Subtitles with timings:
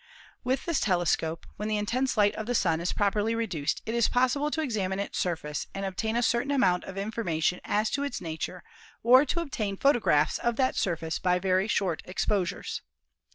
[0.43, 4.07] With the telescope, when the intense light of the Sun is properly reduced, it is
[4.09, 8.19] possible to examine its surface and obtain a certain amount of information as to its
[8.19, 8.63] nature
[9.03, 12.81] or to obtain photographs of that surface by very short exposures.